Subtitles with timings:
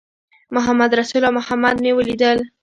[0.55, 2.39] محمدرسول او محمد مې ولیدل.